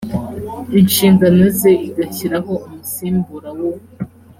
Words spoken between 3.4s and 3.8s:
wo